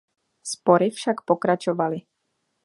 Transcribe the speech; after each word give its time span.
Spory 0.41 0.89
však 0.89 1.21
pokračovaly. 1.29 2.01